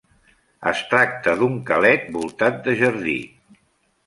Es 0.71 0.79
tracta 0.93 1.35
d'un 1.41 1.59
calet 1.67 2.09
voltat 2.17 2.59
de 2.71 2.75
jardí. 2.81 3.19